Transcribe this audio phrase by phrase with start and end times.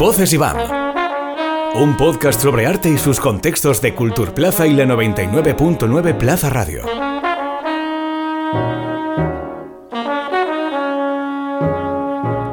[0.00, 0.56] Voces Iván.
[1.76, 6.82] Un podcast sobre arte y sus contextos de Cultur Plaza y la 99.9 Plaza Radio.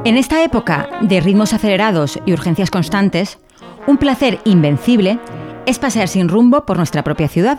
[0.05, 3.39] En esta época de ritmos acelerados y urgencias constantes,
[3.87, 5.17] un placer invencible
[5.65, 7.57] es pasear sin rumbo por nuestra propia ciudad,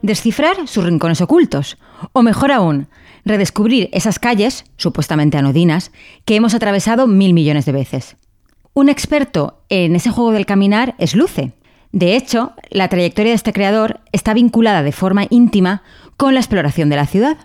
[0.00, 1.76] descifrar sus rincones ocultos,
[2.14, 2.88] o mejor aún,
[3.26, 5.90] redescubrir esas calles, supuestamente anodinas,
[6.24, 8.16] que hemos atravesado mil millones de veces.
[8.72, 11.52] Un experto en ese juego del caminar es Luce.
[11.92, 15.82] De hecho, la trayectoria de este creador está vinculada de forma íntima
[16.16, 17.36] con la exploración de la ciudad.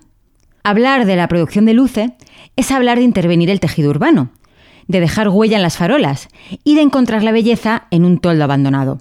[0.63, 2.15] Hablar de la producción de Luce
[2.55, 4.29] es hablar de intervenir el tejido urbano,
[4.87, 6.27] de dejar huella en las farolas
[6.63, 8.99] y de encontrar la belleza en un toldo abandonado.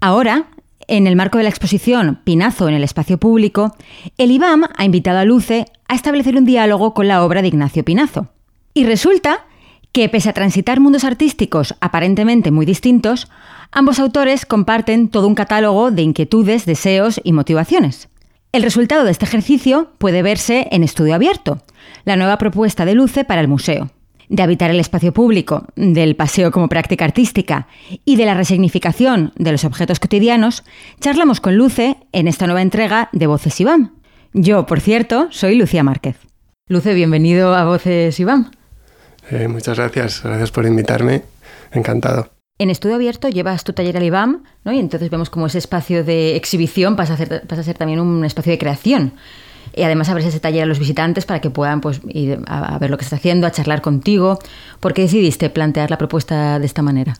[0.00, 0.48] Ahora,
[0.88, 3.76] en el marco de la exposición Pinazo en el espacio público,
[4.16, 7.84] el IBAM ha invitado a Luce a establecer un diálogo con la obra de Ignacio
[7.84, 8.28] Pinazo.
[8.74, 9.46] Y resulta
[9.92, 13.28] que pese a transitar mundos artísticos aparentemente muy distintos,
[13.70, 18.08] ambos autores comparten todo un catálogo de inquietudes, deseos y motivaciones.
[18.52, 21.62] El resultado de este ejercicio puede verse en Estudio Abierto,
[22.04, 23.90] la nueva propuesta de Luce para el museo.
[24.28, 27.66] De habitar el espacio público, del paseo como práctica artística
[28.04, 30.64] y de la resignificación de los objetos cotidianos,
[31.00, 33.92] charlamos con Luce en esta nueva entrega de Voces Iván.
[34.34, 36.16] Yo, por cierto, soy Lucía Márquez.
[36.68, 38.50] Luce, bienvenido a Voces Iván.
[39.30, 41.22] Eh, muchas gracias, gracias por invitarme.
[41.72, 42.30] Encantado.
[42.58, 44.72] En estudio abierto llevas tu taller al IBAM, ¿no?
[44.72, 48.00] Y entonces vemos como ese espacio de exhibición pasa a ser, pasa a ser también
[48.00, 49.12] un espacio de creación.
[49.78, 52.90] Y además abres ese taller a los visitantes para que puedan pues, ir a, ver
[52.90, 54.40] lo que estás haciendo, a charlar contigo.
[54.80, 57.14] ¿Por qué decidiste plantear la propuesta de esta manera?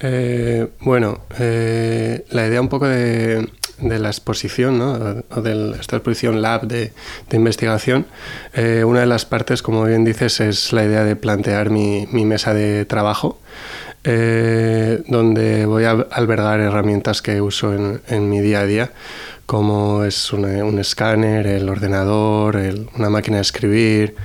[0.00, 5.22] Eh, bueno, eh, la idea un poco de, de la exposición, ¿no?
[5.30, 6.92] o de esta exposición lab de,
[7.30, 8.06] de investigación,
[8.54, 12.24] eh, una de las partes, como bien dices, es la idea de plantear mi, mi
[12.24, 13.38] mesa de trabajo,
[14.04, 18.90] donde voy a albergar herramientas que uso en, en mi día a día,
[19.52, 22.58] como es un, escáner, el ordenador,
[22.96, 24.16] una máquina de escribir,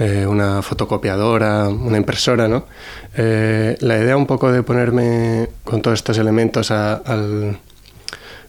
[0.00, 2.66] eh, una fotocopiadora, una impresora, ¿no?
[3.16, 7.60] Eh, la idea un poco de ponerme con todos estos elementos a, al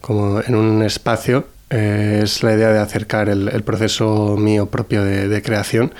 [0.02, 5.04] como en un espacio, eh, es la idea de acercar el, el proceso mío propio
[5.04, 5.94] de, de creación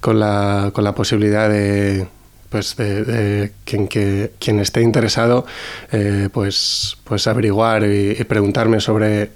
[0.00, 2.08] con la, con la, posibilidad de,
[2.50, 5.46] pues de, de quien, que, quien, esté interesado,
[5.92, 9.30] eh, pues, pues averiguar y, y, preguntarme sobre,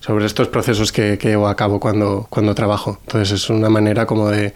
[0.00, 2.98] sobre estos procesos que, que, llevo a cabo cuando, cuando trabajo.
[3.06, 4.54] Entonces es una manera como de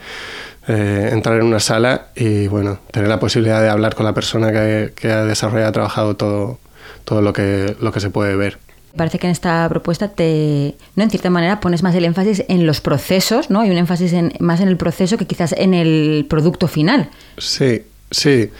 [0.68, 4.52] eh, entrar en una sala y bueno, tener la posibilidad de hablar con la persona
[4.52, 6.58] que, que ha desarrollado, ha trabajado todo,
[7.04, 8.58] todo lo, que, lo que se puede ver.
[8.94, 11.02] Parece que en esta propuesta te, ¿no?
[11.02, 13.60] en cierta manera pones más el énfasis en los procesos, ¿no?
[13.60, 17.08] Hay un énfasis en, más en el proceso que quizás en el producto final.
[17.38, 18.50] Sí, Sí,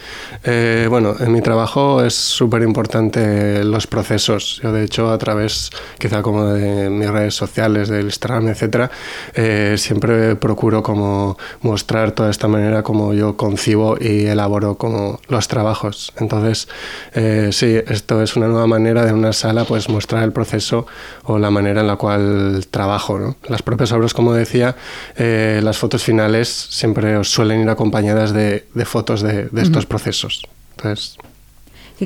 [0.45, 4.59] eh, bueno, en mi trabajo es súper importante los procesos.
[4.63, 5.69] Yo, de hecho, a través
[5.99, 8.89] quizá como de mis redes sociales, del Instagram, etcétera,
[9.35, 15.47] eh, siempre procuro como mostrar toda esta manera como yo concibo y elaboro como los
[15.47, 16.13] trabajos.
[16.17, 16.67] Entonces,
[17.13, 20.87] eh, sí, esto es una nueva manera de una sala pues mostrar el proceso
[21.25, 23.19] o la manera en la cual trabajo.
[23.19, 23.35] ¿no?
[23.47, 24.75] Las propias obras, como decía,
[25.15, 29.85] eh, las fotos finales siempre suelen ir acompañadas de, de fotos de de estos uh
[29.85, 29.89] -huh.
[29.89, 30.41] procesos.
[30.77, 31.17] Entonces,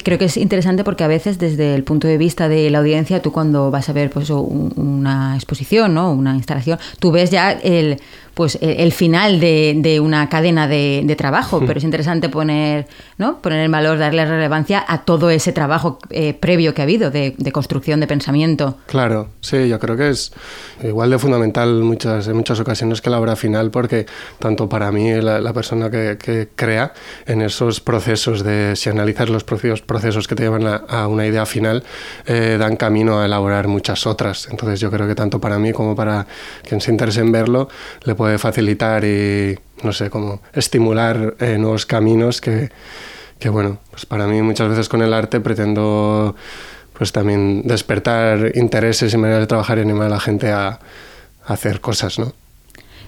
[0.04, 3.22] creo que es interesante porque a veces desde el punto de vista de la audiencia,
[3.22, 6.12] tú cuando vas a ver pues, una exposición, ¿no?
[6.12, 8.00] una instalación, tú ves ya el,
[8.38, 12.86] pues, el final de, de una cadena de, de trabajo, pero es interesante poner,
[13.18, 13.40] ¿no?
[13.40, 17.34] poner en valor, darle relevancia a todo ese trabajo eh, previo que ha habido de,
[17.36, 18.78] de, construcción, de pensamiento.
[18.86, 20.34] Claro, sí, yo creo que es
[20.84, 24.06] igual de fundamental muchas, en muchas ocasiones que la obra final, porque
[24.38, 26.94] tanto para mí, la, la persona que, que, crea,
[27.26, 31.26] en esos procesos de, si analizas los procesos, procesos que te llevan a, a una
[31.26, 31.84] idea final,
[32.28, 34.48] eh, dan camino a elaborar muchas otras.
[34.52, 36.28] Entonces yo creo que tanto para mí como para
[36.62, 37.68] quien se interese en verlo,
[38.04, 42.70] le puede facilitar y, no sé, como estimular eh, nuevos caminos que,
[43.40, 46.36] que, bueno, pues para mí muchas veces con el arte pretendo
[46.98, 50.80] pues también despertar intereses y maneras de trabajar y animar a la gente a, a
[51.54, 52.34] hacer cosas, ¿no?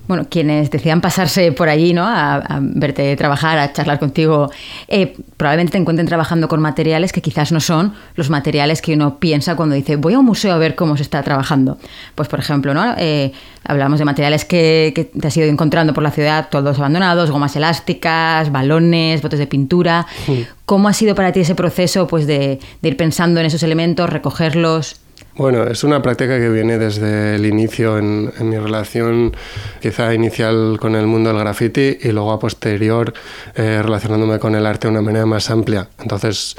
[0.10, 2.04] Bueno, quienes decidan pasarse por allí, ¿no?
[2.04, 4.50] A, a verte trabajar, a charlar contigo,
[4.88, 9.20] eh, probablemente te encuentren trabajando con materiales que quizás no son los materiales que uno
[9.20, 11.78] piensa cuando dice voy a un museo a ver cómo se está trabajando.
[12.16, 12.96] Pues, por ejemplo, ¿no?
[12.98, 13.34] Eh,
[13.64, 17.56] hablamos de materiales que, que, te has ido encontrando por la ciudad, todos abandonados, gomas
[17.56, 20.08] elásticas, balones, botes de pintura.
[20.26, 20.48] Sí.
[20.66, 24.10] ¿Cómo ha sido para ti ese proceso pues, de, de ir pensando en esos elementos,
[24.10, 25.02] recogerlos?
[25.40, 29.34] Bueno, es una práctica que viene desde el inicio en, mi relación
[29.82, 33.14] quizá inicial con el mundo del graffiti y luego a posterior
[33.56, 35.88] eh, relacionándome con el arte de una manera más amplia.
[36.02, 36.58] Entonces,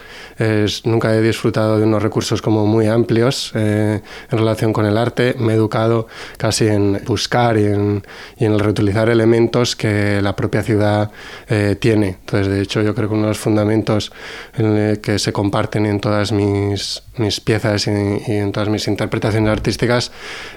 [0.84, 4.00] nunca he disfrutado de unos recursos como muy amplios eh,
[4.30, 5.34] en relación con el arte.
[5.38, 6.06] Me he educado
[6.38, 8.02] casi en buscar y en,
[8.38, 11.10] y en el reutilizar elementos que la propia ciudad
[11.50, 12.16] eh, tiene.
[12.20, 14.10] Entonces, de hecho, yo creo que uno de los fundamentos
[15.02, 20.12] que se comparten en todas mis, mis piezas y, y en todas mis interpretaciones artísticas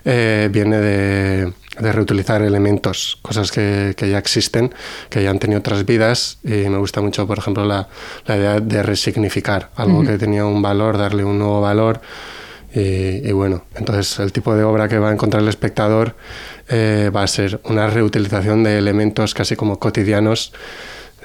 [0.06, 4.74] eh, viene de, reutilizar elementos, cosas que, ya existen,
[5.10, 7.88] que ya han tenido otras vidas y me gusta mucho, por ejemplo, la,
[8.28, 12.02] idea de resignificar algo que tenía un valor, darle un nuevo valor.
[12.76, 16.16] Y, bueno, entonces el tipo de obra que va a encontrar el espectador
[16.70, 20.54] eh, va a ser una reutilización de elementos casi como cotidianos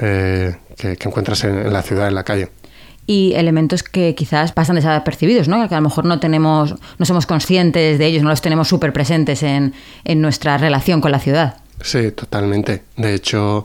[0.00, 2.50] eh, que, encuentras en, la ciudad, en la calle
[3.08, 5.66] y elementos que quizás pasan desapercibidos, ¿no?
[5.66, 8.92] que a lo mejor no tenemos, no somos conscientes de ellos, no los tenemos súper
[8.92, 9.72] presentes en,
[10.04, 11.56] en nuestra relación con la ciudad.
[11.80, 12.82] Sí, totalmente.
[12.96, 13.64] De hecho,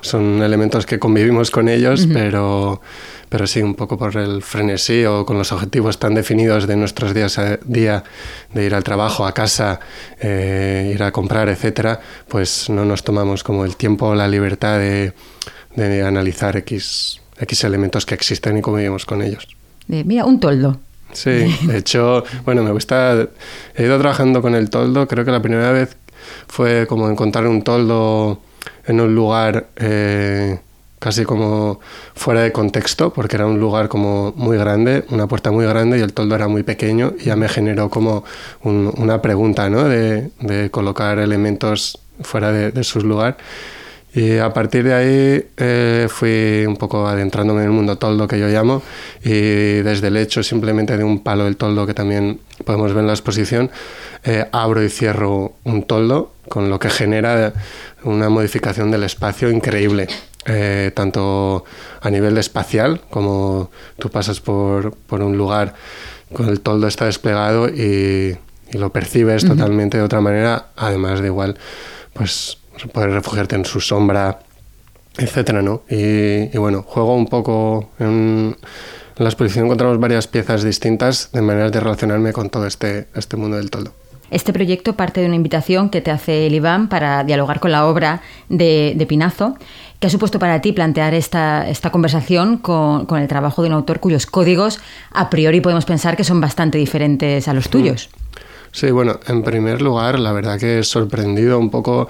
[0.00, 2.80] son elementos que convivimos con ellos, pero,
[3.28, 7.14] pero sí, un poco por el frenesí o con los objetivos tan definidos de nuestros
[7.14, 8.02] días a día,
[8.52, 9.78] de ir al trabajo, a casa,
[10.20, 14.80] eh, ir a comprar, etcétera, pues no nos tomamos como el tiempo o la libertad
[14.80, 15.12] de,
[15.76, 19.48] de analizar X X elementos que existen y convivimos con ellos.
[19.88, 20.78] mira, un toldo.
[21.12, 21.30] Sí,
[21.66, 23.28] de hecho, bueno, me gusta,
[23.74, 25.96] he ido trabajando con el toldo, creo que la primera vez
[26.46, 28.40] fue como encontrar un toldo
[28.86, 30.58] en un lugar eh,
[30.98, 31.80] casi como
[32.14, 36.02] fuera de contexto, porque era un lugar como muy grande, una puerta muy grande y
[36.02, 38.24] el toldo era muy pequeño y ya me generó como
[38.62, 39.84] una pregunta, ¿no?
[39.84, 40.30] De,
[40.70, 43.38] colocar elementos fuera de, de su lugar.
[44.12, 48.40] Y a partir de ahí eh, fui un poco adentrándome en el mundo toldo que
[48.40, 48.82] yo llamo
[49.22, 49.30] y
[49.82, 53.12] desde el hecho simplemente de un palo del toldo que también podemos ver en la
[53.12, 53.70] exposición,
[54.24, 57.52] eh, abro y cierro un toldo con lo que genera
[58.02, 60.08] una modificación del espacio increíble.
[60.46, 61.64] Eh, tanto
[62.00, 65.74] a nivel espacial, como tú pasas por, por, un lugar
[66.32, 68.38] con el toldo está desplegado y,
[68.72, 71.58] y lo percibes totalmente de otra manera, además de igual,
[72.14, 74.40] pues poder refugiarte en su sombra,
[75.16, 75.82] etcétera, ¿no?
[75.88, 78.56] Y, bueno, juego un poco en,
[79.16, 83.56] la exposición encontramos varias piezas distintas de maneras de relacionarme con todo este, este mundo
[83.56, 83.92] del toldo.
[84.30, 87.86] Este proyecto parte de una invitación que te hace el Iván para dialogar con la
[87.86, 89.56] obra de, Pinazo.
[89.98, 93.74] ¿Qué ha supuesto para ti plantear esta, esta conversación con, con, el trabajo de un
[93.74, 94.80] autor cuyos códigos
[95.10, 98.08] a priori podemos pensar que son bastante diferentes a los tuyos?
[98.72, 102.08] Sí, bueno, en primer lugar, la verdad que he sorprendido un poco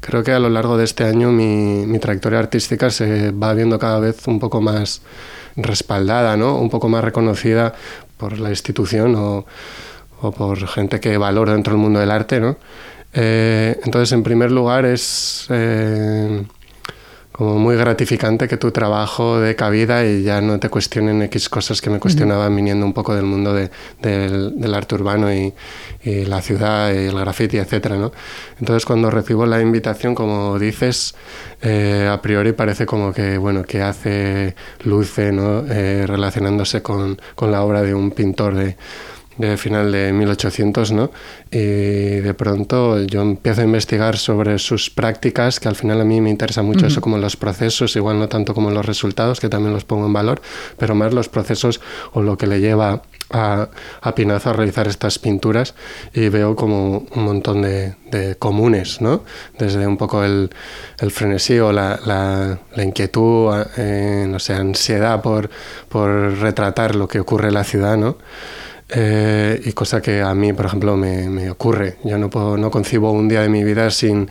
[0.00, 4.00] creo que a lo largo de este año mi, trayectoria artística se va viendo cada
[4.00, 5.02] vez un poco más
[5.56, 6.56] respaldada, ¿no?
[6.56, 7.74] un poco más reconocida
[8.16, 9.46] por la institución o,
[10.20, 12.40] o por gente que valora dentro del mundo del arte.
[12.40, 12.56] ¿no?
[13.12, 16.44] Eh, entonces, en primer lugar, es eh,
[17.40, 21.80] como muy gratificante que tu trabajo dé cabida y ya no te cuestionen X cosas
[21.80, 23.70] que me cuestionaban viniendo un poco del mundo de,
[24.02, 25.54] del, arte urbano y,
[26.04, 27.92] la ciudad y el graffiti, etc.
[27.92, 28.12] ¿no?
[28.58, 31.14] Entonces cuando recibo la invitación, como dices,
[31.62, 34.54] eh, a priori parece como que, bueno, que hace
[34.84, 35.64] luce ¿no?
[35.66, 38.76] Eh, relacionándose con, con la obra de un pintor de
[39.36, 41.10] de final de 1800, ¿no?
[41.50, 46.20] Y de pronto yo empiezo a investigar sobre sus prácticas, que al final a mí
[46.20, 49.72] me interesa mucho eso como los procesos, igual no tanto como los resultados, que también
[49.72, 50.40] los pongo en valor,
[50.76, 51.80] pero más los procesos
[52.12, 53.68] o lo que le lleva a,
[54.02, 55.74] a Pinazo a realizar estas pinturas
[56.12, 59.22] y veo como un montón de, de comunes, ¿no?
[59.58, 60.50] Desde un poco el,
[60.98, 65.48] el frenesí o la, la, la inquietud, eh, no sé, ansiedad por,
[65.88, 68.18] por retratar lo que ocurre en la ciudad, ¿no?
[68.92, 71.96] Eh, y cosa que a mí, por ejemplo, me, me, ocurre.
[72.04, 74.28] Yo no, puedo, no concibo un día de mi vida sin,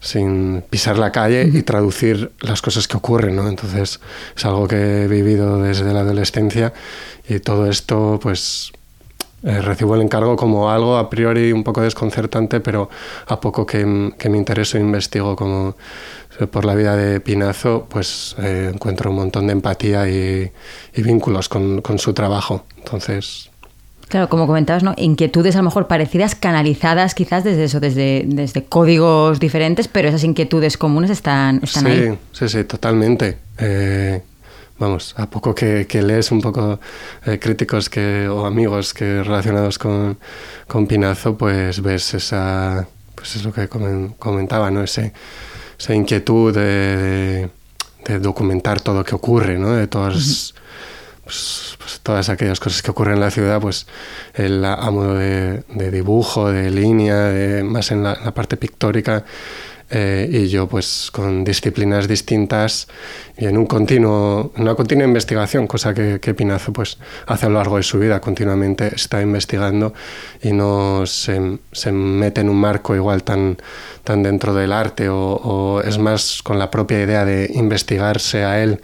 [0.00, 3.48] sin pisar la calle y traducir las cosas que ocurren, ¿no?
[3.48, 4.00] Entonces
[4.36, 6.74] es algo que he vivido desde la adolescencia
[7.26, 8.72] y todo esto, pues
[9.42, 12.90] eh, recibo el encargo como algo a priori un poco desconcertante, pero
[13.26, 15.76] a poco que, que me intereso e investigo como
[16.38, 20.52] eh, por la vida de Pinazo, pues encuentro un montón de empatía y,
[20.94, 22.64] y vínculos con, con su trabajo.
[22.76, 23.50] Entonces,
[24.08, 24.94] Claro, como comentabas, ¿no?
[24.96, 30.24] Inquietudes a lo mejor parecidas, canalizadas quizás desde eso, desde, desde códigos diferentes, pero esas
[30.24, 32.18] inquietudes comunes están, están sí, ahí.
[32.32, 33.38] Sí, sí, totalmente.
[33.58, 34.22] Eh,
[34.78, 36.80] vamos, a poco que, lees un poco
[37.26, 40.18] eh, críticos que, o amigos que relacionados con,
[40.66, 44.82] con, Pinazo, pues ves esa, pues es lo que comentaba, ¿no?
[44.82, 45.12] Ese,
[45.78, 47.48] esa inquietud de,
[48.06, 49.72] de, documentar todo lo que ocurre, ¿no?
[49.72, 50.54] De todas
[51.24, 53.86] pues, pues, todas aquellas cosas que ocurren en la ciudad, pues
[54.34, 59.24] el, a modo de, dibujo, de línea, de, más en la, parte pictórica,
[59.90, 62.88] eh, y yo pues con disciplinas distintas
[63.36, 67.76] y en un continuo, una continua investigación, cosa que, Pinazo pues hace a lo largo
[67.76, 69.92] de su vida, continuamente está investigando
[70.42, 73.58] y no se, se mete en un marco igual tan,
[74.04, 78.62] tan dentro del arte o, o es más con la propia idea de investigarse a
[78.62, 78.80] él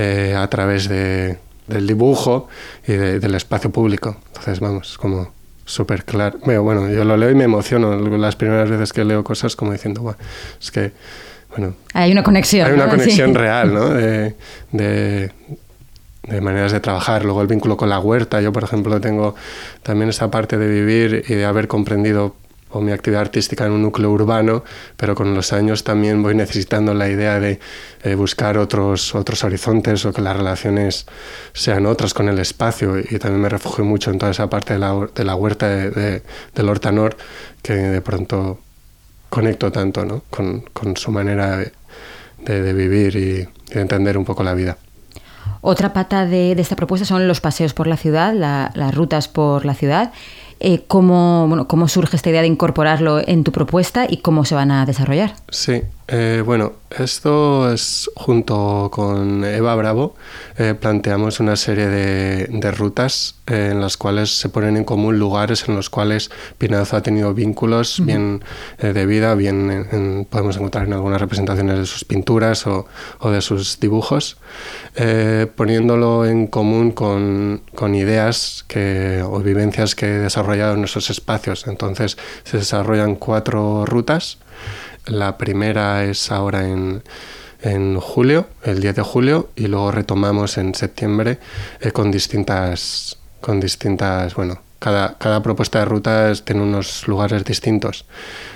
[0.00, 2.48] eh, a través de, del dibujo
[2.86, 4.16] y del espacio público.
[4.28, 5.32] Entonces, vamos, como
[5.64, 6.38] súper claro.
[6.44, 10.02] Bueno, yo lo leo y me emociono las primeras veces que leo cosas como diciendo,
[10.02, 10.18] bueno,
[10.60, 10.92] es que,
[11.50, 11.74] bueno...
[11.92, 12.66] Hay una conexión.
[12.66, 13.88] Hay una conexión real, ¿no?
[13.94, 14.34] De,
[14.72, 15.30] de,
[16.22, 17.24] de, maneras de trabajar.
[17.24, 18.40] Luego el vínculo con la huerta.
[18.40, 19.34] Yo, por ejemplo, tengo
[19.82, 22.34] también esa parte de vivir y de haber comprendido
[22.70, 24.64] o mi actividad artística en un núcleo urbano,
[24.96, 27.60] pero con los años también voy necesitando la idea de
[28.02, 31.06] eh, buscar otros, otros horizontes o que las relaciones
[31.52, 34.78] sean otras con el espacio y también me refugio mucho en toda esa parte de
[34.78, 36.22] la, de la huerta de,
[36.54, 37.16] del Hortanor
[37.62, 38.58] que de pronto
[39.28, 40.22] conecto tanto ¿no?
[40.30, 44.76] con, con, su manera de, de vivir y, de entender un poco la vida.
[45.60, 49.64] Otra pata de, de, esta propuesta son los paseos por la ciudad, las rutas por
[49.64, 50.12] la ciudad.
[50.60, 54.54] Eh, cómo, bueno, cómo surge esta idea de incorporarlo en tu propuesta y cómo se
[54.54, 55.34] van a desarrollar.
[55.50, 60.16] Sí, eh, bueno, esto es junto con Eva Bravo,
[60.56, 65.68] eh, planteamos una serie de, de rutas en las cuales se ponen en común lugares
[65.68, 68.42] en los cuales Pinazo ha tenido vínculos bien
[68.78, 72.86] de vida, bien podemos encontrar en algunas representaciones de sus pinturas o,
[73.20, 74.36] o de sus dibujos,
[75.56, 81.66] poniéndolo en común con, con ideas que, o vivencias que desarrollamos en esos espacios.
[81.66, 84.38] Entonces se desarrollan cuatro rutas.
[85.08, 87.02] La primera es ahora en,
[87.62, 91.38] en julio, el 10 de julio, y luego retomamos en septiembre
[91.80, 98.04] eh, con distintas, con distintas, bueno, cada, cada, propuesta de ruta tiene unos lugares distintos.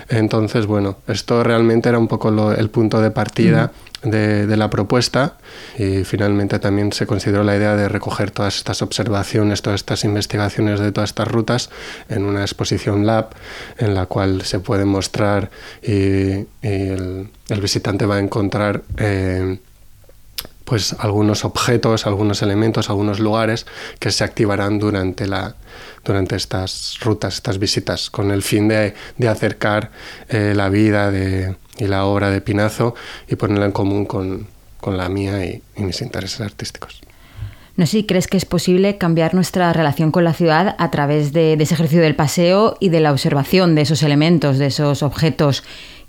[0.09, 5.35] Entonces, bueno, esto realmente era un poco el punto de partida de, la propuesta
[5.79, 10.81] y finalmente también se consideró la idea de recoger todas estas observaciones, todas estas investigaciones
[10.81, 11.71] de todas estas rutas
[12.09, 13.31] en una exposición lab
[13.79, 15.50] en la cual se puede mostrar
[15.83, 17.29] y, el,
[17.61, 19.59] visitante va a encontrar eh,
[20.73, 23.67] pues algunos objetos, algunos elementos, algunos lugares
[23.99, 25.55] que se activarán durante la
[26.02, 29.91] durante estas rutas, estas visitas, con el fin de, de acercar
[30.31, 32.95] eh, la vida de, y la obra de Pinazo
[33.29, 34.47] y ponerla en común con,
[34.81, 37.02] con la mía y, mis intereses artísticos.
[37.76, 41.52] No sé crees que es posible cambiar nuestra relación con la ciudad a través de,
[41.52, 45.64] ese ejercicio del paseo y de la observación de esos elementos, de esos objetos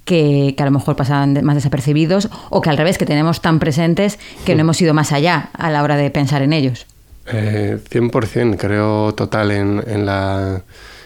[0.06, 3.60] que, que, a lo mejor pasan más desapercibidos o que al revés, que tenemos tan
[3.60, 6.86] presentes que no hemos ido más allá a la hora de pensar en ellos.
[7.28, 10.62] Eh, 100% creo total en, en, la,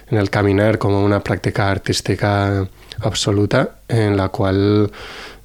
[0.09, 2.67] en el caminar como una práctica artística
[3.01, 4.91] absoluta en la cual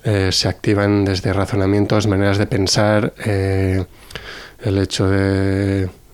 [0.05, 3.85] eh, se activan desde razonamientos, maneras de pensar, eh,
[4.61, 5.09] el hecho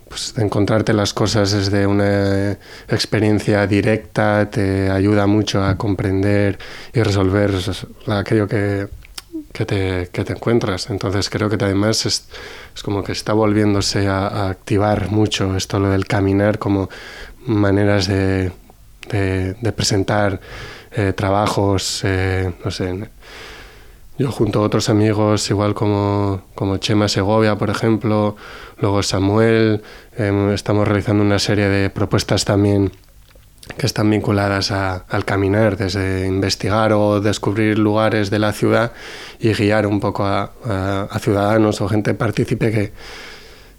[0.09, 2.53] pues, encontrarte las cosas desde una
[2.88, 6.59] experiencia directa te ayuda mucho a comprender
[6.93, 7.53] y resolver
[8.07, 8.88] aquello que,
[9.53, 10.91] que, te, que te, encuentras.
[10.91, 12.25] Entonces creo que además es,
[12.75, 16.88] es como que está volviéndose a, activar mucho esto, lo del caminar como
[17.47, 18.53] maneras de,
[19.11, 20.41] de, de presentar
[20.91, 23.09] eh, trabajos, eh, no sé,
[24.18, 28.37] yo junto a otros amigos, igual como, como Chema Segovia, por ejemplo,
[28.78, 29.82] luego Samuel,
[30.16, 32.90] em, estamos realizando una serie de propuestas también
[33.76, 38.92] que están vinculadas a, al caminar, desde investigar o descubrir lugares de la ciudad
[39.38, 40.50] y guiar un poco a,
[41.20, 42.92] ciudadanos o gente partícipe que,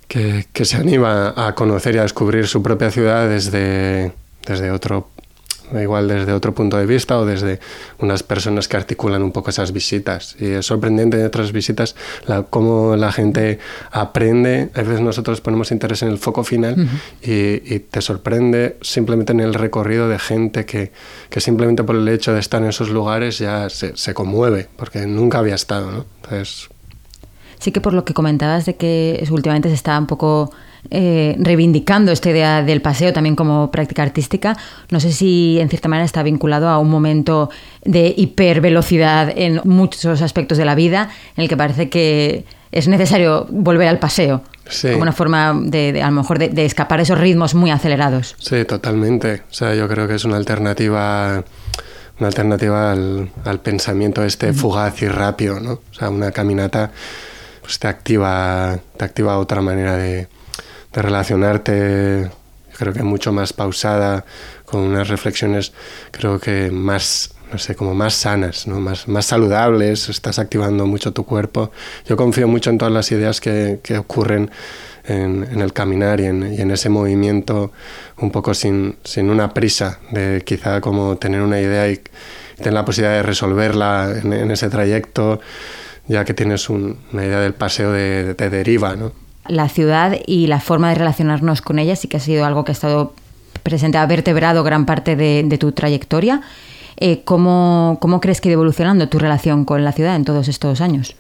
[0.08, 4.14] que, que, se anima a conocer y a descubrir su propia ciudad desde,
[4.46, 5.10] desde otro
[5.82, 7.60] igual desde otro punto de vista o desde
[8.00, 10.36] unas personas que articulan un poco esas visitas.
[10.40, 11.96] Y es sorprendente en otras visitas
[12.26, 13.60] la, cómo la gente
[13.92, 14.70] aprende.
[14.74, 16.90] A veces nosotros ponemos interés en el foco final
[17.22, 20.92] y, te sorprende simplemente en el recorrido de gente que,
[21.30, 25.06] que, simplemente por el hecho de estar en esos lugares ya se, se conmueve, porque
[25.06, 25.92] nunca había estado.
[25.92, 26.06] ¿no?
[26.24, 26.70] Entonces,
[27.60, 30.52] sí que por lo que comentabas de que últimamente se está un poco
[30.92, 34.58] eh, reivindicando esta idea del paseo también como práctica artística.
[34.90, 37.50] No sé si en cierta manera está vinculado a un momento
[37.84, 43.46] de hipervelocidad en muchos aspectos de la vida, en el que parece que es necesario
[43.50, 44.42] volver al paseo.
[44.84, 48.36] Como una forma de, a lo mejor de, escapar esos ritmos muy acelerados.
[48.38, 49.42] Sí, totalmente.
[49.50, 51.44] O sea, yo creo que es una alternativa
[52.20, 55.72] una alternativa al, al pensamiento este fugaz y rápido, ¿no?
[55.72, 56.92] O sea, una caminata
[57.62, 60.28] pues te activa, te activa otra manera de,
[60.94, 62.32] de relacionarte,
[62.78, 64.26] creo que mucho más pausada,
[64.66, 65.74] con unas reflexiones
[66.12, 68.80] creo que más no sé, como más sanas, ¿no?
[68.80, 71.72] más, más saludables, estás activando mucho tu cuerpo.
[72.06, 74.52] Yo confío mucho en todas las ideas que, que ocurren
[75.06, 77.72] en, en, el caminar y en, en, ese movimiento
[78.18, 82.00] un poco sin, sin, una prisa de quizá como tener una idea y
[82.58, 85.40] tener la posibilidad de resolverla en, ese trayecto,
[86.08, 88.96] ya que tienes un, una idea del paseo de, de deriva.
[88.96, 89.29] ¿no?
[89.50, 92.72] La ciudad y la forma de relacionarnos con ella sí que ha sido algo que
[92.72, 93.14] ha estado
[93.64, 96.42] presente, ha vertebrado gran parte de, tu trayectoria.
[96.98, 100.48] Eh, ¿cómo, ¿Cómo crees que ha ido evolucionando tu relación con la ciudad en todos
[100.48, 101.16] estos años?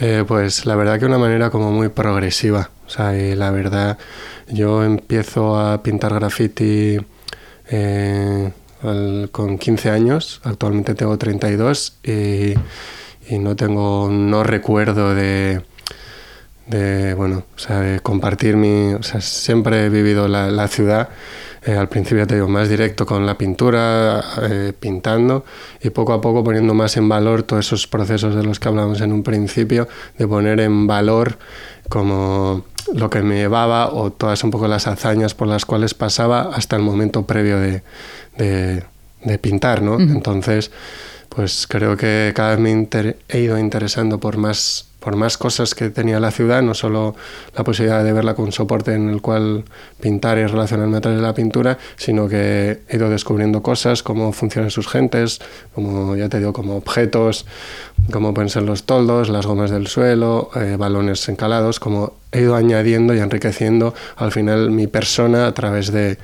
[0.00, 2.70] Eh, pues la verdad que de una manera como muy progresiva.
[2.86, 3.98] O sea, la verdad,
[4.48, 6.98] yo empiezo a pintar graffiti
[7.70, 8.52] eh,
[9.32, 12.54] con 15 años, actualmente tengo 32 y,
[13.28, 15.62] y no tengo, no recuerdo de,
[16.68, 21.08] de bueno, o sea, de compartir mi, o sea, siempre he vivido la, la ciudad
[21.68, 25.44] eh, al principio te digo, más directo con la pintura, eh, pintando
[25.82, 29.00] y poco a poco poniendo más en valor todos esos procesos de los que hablamos
[29.00, 31.38] en un principio, de poner en valor
[31.88, 36.50] como lo que me llevaba o todas un poco las hazañas por las cuales pasaba
[36.54, 37.82] hasta el momento previo de,
[38.38, 38.84] de,
[39.24, 39.96] de pintar, ¿no?
[39.96, 40.10] Uh -huh.
[40.14, 40.70] Entonces,
[41.28, 45.88] pues creo que cada vez me he ido interesando por más por más cosas que
[45.88, 47.16] tenía la ciudad, no solo
[47.56, 49.64] la posibilidad de verla con un soporte en el cual
[50.02, 54.32] pintar y relacionarme a través de la pintura, sino que he ido descubriendo cosas, cómo
[54.32, 55.38] funcionan sus gentes,
[55.74, 57.46] como ya te digo, como objetos,
[58.12, 62.54] cómo pueden ser los toldos, las gomas del suelo, eh, balones encalados, como he ido
[62.54, 66.18] añadiendo y enriqueciendo al final mi persona a través de,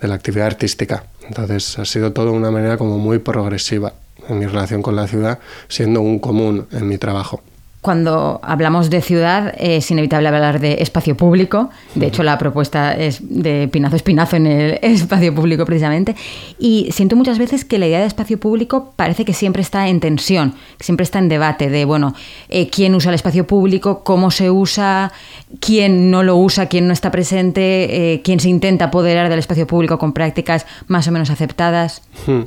[0.00, 1.04] de la actividad artística.
[1.28, 3.92] Entonces ha sido todo de una manera como muy progresiva
[4.30, 7.42] en mi relación con la ciudad, siendo un común en mi trabajo.
[7.80, 11.70] Cuando hablamos de ciudad es inevitable hablar de espacio público.
[11.94, 16.14] De hecho, la propuesta es de pinazo espinazo en el espacio público precisamente.
[16.58, 20.00] Y siento muchas veces que la idea de espacio público parece que siempre está en
[20.00, 22.14] tensión, siempre está en debate de, bueno,
[22.50, 25.12] eh, quién usa el espacio público, cómo se usa,
[25.58, 29.66] quién no lo usa, quién no está presente, eh, quién se intenta apoderar del espacio
[29.66, 32.02] público con prácticas más o menos aceptadas.
[32.26, 32.42] Hmm.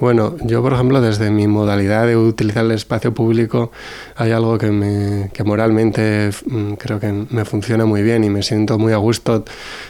[0.00, 3.72] Bueno, yo por ejemplo desde mi modalidad de utilizar el espacio público
[4.14, 8.44] hay algo que, me, que moralmente mm, creo que me funciona muy bien y me
[8.44, 9.44] siento muy a gusto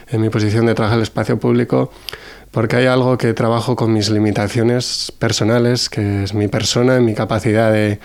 [0.08, 1.92] en mi posición de trabajar el espacio público
[2.50, 7.72] porque hay algo que trabajo con mis limitaciones personales, que es mi persona, mi capacidad
[7.72, 7.98] de,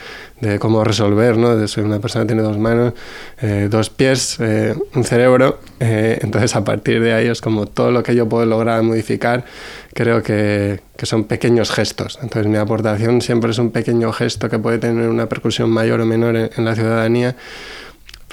[0.43, 1.55] de cómo resolver, ¿no?
[1.55, 2.93] De soy una persona que tiene dos manos,
[3.41, 7.91] eh, dos pies, eh, un cerebro, eh, entonces a partir de ahí es como todo
[7.91, 9.45] lo que yo puedo lograr modificar,
[9.93, 12.19] creo que, que, son pequeños gestos.
[12.21, 16.05] Entonces mi aportación siempre es un pequeño gesto que puede tener una percusión mayor o
[16.05, 17.35] menor en, en la ciudadanía,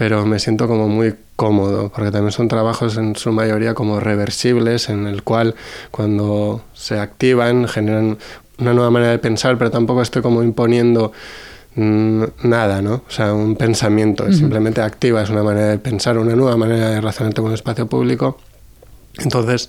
[0.01, 4.89] pero me siento como muy cómodo, porque también son trabajos en su mayoría como reversibles,
[4.89, 5.55] en el cual
[5.91, 8.17] cuando se activan generan
[8.57, 11.13] una nueva manera de pensar, pero tampoco estoy como imponiendo
[11.75, 13.03] nada, ¿no?
[13.07, 14.33] O sea, un pensamiento, uh -huh.
[14.33, 17.87] simplemente activa, es una manera de pensar, una nueva manera de relacionarte con el espacio
[17.87, 18.39] público.
[19.19, 19.69] Entonces,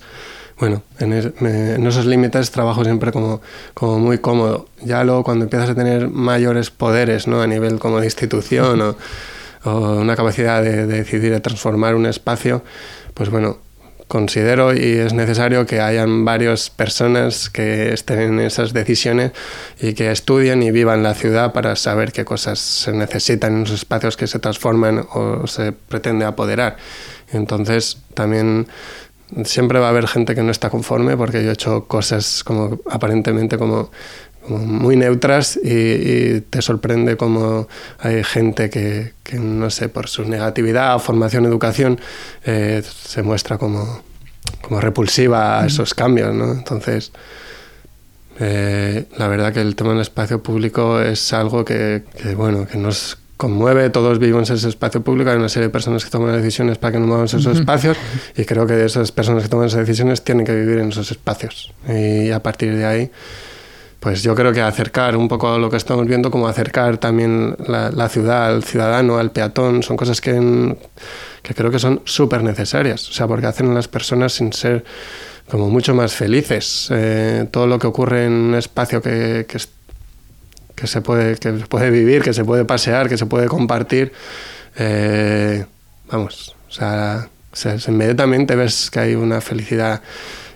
[0.58, 3.42] bueno, en, es, en, esos límites trabajo siempre como,
[3.74, 4.64] como, muy cómodo.
[4.82, 7.42] Ya luego cuando empiezas a tener mayores poderes, ¿no?
[7.42, 8.96] A nivel como de institución o
[9.64, 12.62] o una capacidad de, de, decidir, de transformar un espacio,
[13.14, 13.58] pues bueno,
[14.12, 19.32] considero y es necesario que hayan varias personas que estén en esas decisiones
[19.80, 23.70] y que estudien y vivan la ciudad para saber qué cosas se necesitan en los
[23.70, 26.76] espacios que se transforman o se pretende apoderar.
[27.32, 28.66] Entonces, también
[29.44, 32.80] siempre va a haber gente que no está conforme porque yo he hecho cosas como
[32.90, 33.90] aparentemente como
[34.48, 40.24] muy neutras y, y, te sorprende como hay gente que, que, no sé, por su
[40.24, 42.00] negatividad, formación, educación,
[42.44, 44.02] eh, se muestra como,
[44.60, 46.52] como repulsiva a esos cambios, ¿no?
[46.52, 47.12] Entonces,
[48.40, 52.78] eh, la verdad que el tema del espacio público es algo que, que, bueno, que
[52.78, 56.32] nos conmueve, todos vivimos en ese espacio público, hay una serie de personas que toman
[56.36, 57.96] decisiones para que nos movamos esos espacios
[58.36, 61.72] y creo que esas personas que toman esas decisiones tienen que vivir en esos espacios.
[61.88, 63.10] Y a partir de ahí
[64.02, 67.54] pues yo creo que acercar un poco a lo que estamos viendo, como acercar también
[67.68, 70.76] la, la ciudad al ciudadano, al peatón, son cosas que,
[71.40, 74.84] que creo que son súper necesarias, o sea, porque hacen a las personas sin ser
[75.48, 76.88] como mucho más felices.
[76.90, 79.60] Eh, todo lo que ocurre en un espacio que, que,
[80.74, 84.12] que, se puede, que se puede vivir, que se puede pasear, que se puede compartir,
[84.78, 85.64] eh,
[86.10, 90.02] vamos, o sea, o sea, inmediatamente ves que hay una felicidad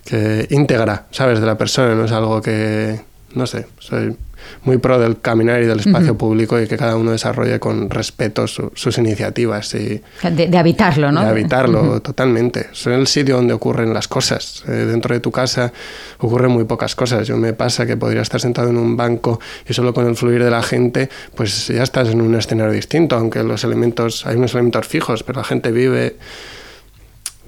[0.05, 1.39] que íntegra, ¿sabes?
[1.39, 4.17] De la persona, no es algo que, no sé, soy,
[4.65, 8.47] muy pro del caminar y del espacio público y que cada uno desarrolle con respeto
[8.47, 9.75] sus iniciativas.
[9.75, 11.23] Y, de, habitarlo, ¿no?
[11.23, 12.69] De habitarlo, totalmente.
[12.73, 14.65] Es el sitio donde ocurren las cosas.
[14.69, 15.73] Eh, dentro de tu casa
[16.19, 17.27] ocurren muy pocas cosas.
[17.27, 20.43] Yo me pasa que podría estar sentado en un banco y solo con el fluir
[20.43, 24.55] de la gente, pues ya estás en un escenario distinto, aunque los elementos, hay unos
[24.55, 26.17] elementos fijos, pero la gente vive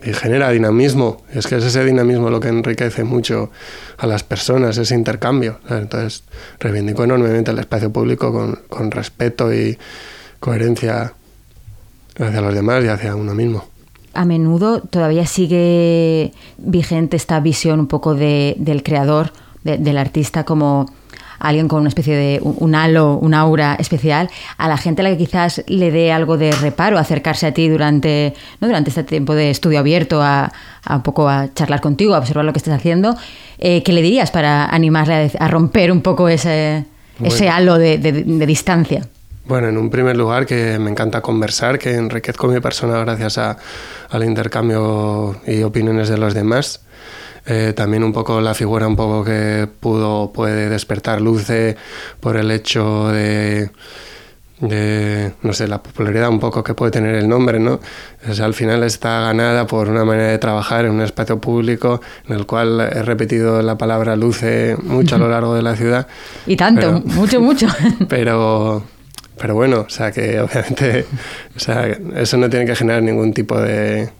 [0.05, 1.23] y genera dinamismo.
[1.33, 3.51] Es que es ese dinamismo lo que enriquece mucho
[3.97, 5.59] a las personas, ese intercambio.
[5.69, 6.25] Entonces,
[6.61, 9.79] reivindico enormemente el espacio público con, con, respeto y
[10.41, 11.13] coherencia
[12.19, 13.65] hacia los demás y hacia uno mismo.
[14.15, 19.33] A menudo todavía sigue vigente esta visión un poco de, del creador,
[19.63, 20.87] del artista como
[21.39, 25.11] alguien con una especie de un halo, un aura especial, a la gente a la
[25.11, 28.69] que quizás le dé algo de reparo acercarse a ti durante, ¿no?
[28.69, 30.53] durante este tiempo de estudio abierto, a,
[30.89, 33.17] un poco a charlar contigo, a observar lo que estás haciendo,
[33.59, 36.85] eh, ¿qué le dirías para animarle a, romper un poco ese,
[37.23, 37.99] ese halo de,
[38.47, 39.07] distancia?
[39.47, 43.39] Bueno, en un primer lugar que me encanta conversar, que enriquezco mi persona gracias
[44.11, 46.83] al intercambio y opiniones de los demás.
[47.47, 51.77] Eh, también un poco la figura un poco que pudo puede despertar luce
[52.21, 53.71] por el hecho de,
[54.61, 57.81] no sé la popularidad un poco que puede tener el nombre no
[58.43, 62.45] al final está ganada por una manera de trabajar en un espacio público en el
[62.45, 66.07] cual he repetido la palabra luce mucho a lo largo de la ciudad
[66.47, 67.69] y tanto mucho mucho.
[68.09, 68.83] pero
[69.39, 71.07] pero bueno o sea que obviamente
[71.57, 74.11] o sea eso no tiene que generar ningún tipo de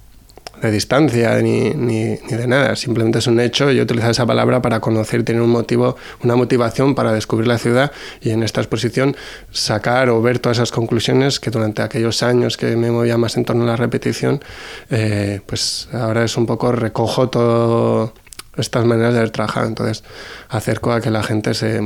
[0.61, 3.71] de distancia ni, ni, de nada, simplemente es un hecho.
[3.71, 7.93] Yo he esa palabra para conocer, tener un motivo, una motivación para descubrir la ciudad
[8.21, 9.17] y en esta exposición
[9.51, 13.45] sacar o ver todas esas conclusiones que durante aquellos años que me movía más en
[13.45, 14.41] torno a la repetición,
[14.91, 18.11] eh, pues ahora es un poco recojo todas
[18.57, 19.67] estas maneras de haber trabajado.
[19.67, 20.05] Entonces
[20.49, 21.79] acerco a que la gente se,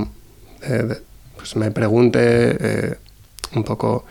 [0.62, 1.00] eh,
[1.36, 2.94] pues me pregunte eh,
[3.54, 4.04] un poco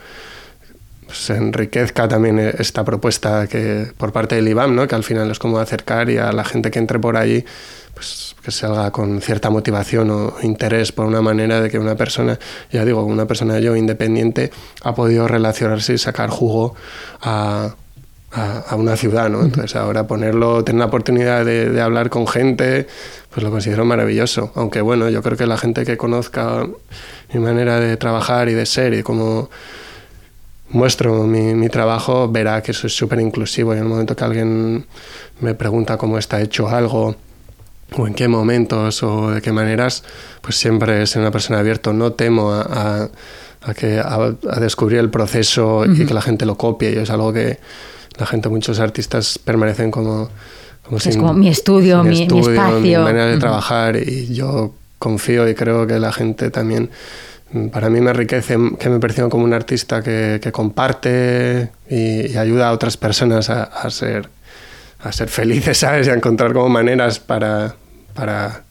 [1.12, 4.86] se enriquezca también esta propuesta que por parte del IBAM, ¿no?
[4.86, 7.44] que al final es como acercar y a la gente que entre por allí
[7.94, 12.38] pues que salga con cierta motivación o interés por una manera de que una persona,
[12.72, 14.50] ya digo, una persona yo independiente
[14.82, 16.74] ha podido relacionarse y sacar jugo
[17.20, 17.76] a,
[18.32, 19.42] a, una ciudad, ¿no?
[19.42, 22.88] Entonces ahora ponerlo, tener la oportunidad de, de, hablar con gente,
[23.30, 24.50] pues lo considero maravilloso.
[24.54, 26.66] Aunque bueno, yo creo que la gente que conozca
[27.32, 29.50] mi manera de trabajar y de ser y cómo
[30.72, 34.24] muestro mi, mi trabajo, verá que eso es súper inclusivo y en el momento que
[34.24, 34.86] alguien
[35.40, 37.16] me pregunta cómo está hecho algo
[37.96, 40.02] o en qué momentos o de qué maneras,
[40.40, 41.92] pues siempre es una persona abierta.
[41.92, 43.08] No temo a,
[43.62, 46.92] a, que, a, descubrir el proceso y que la gente lo copie.
[46.92, 47.58] Y es algo que
[48.18, 50.30] la gente, muchos artistas permanecen como...
[50.82, 52.98] como es como mi estudio, mi, estudio, mi espacio.
[52.98, 56.90] Mi manera de trabajar y yo confío y creo que la gente también
[57.70, 62.72] para mí me enriquece que me perciban como un artista que, comparte y, ayuda a
[62.72, 64.28] otras personas a, ser,
[65.00, 66.06] a ser felices, ¿sabes?
[66.06, 67.74] Y a encontrar como maneras para,
[68.14, 68.62] para,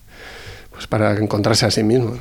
[0.71, 2.15] pues para encontrarse a sí mismo,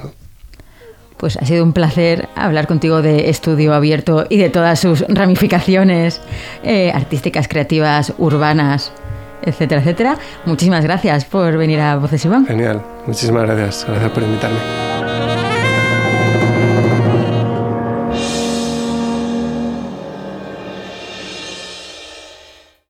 [1.16, 6.20] Pues ha sido un placer hablar contigo de estudio abierto y de todas sus ramificaciones
[6.62, 8.92] eh, artísticas, creativas, urbanas,
[9.42, 10.18] etcétera, etcétera.
[10.44, 12.46] Muchísimas gracias por venir a Voces Iván.
[12.46, 13.86] Genial, muchísimas gracias.
[13.88, 14.89] Gracias por invitarme.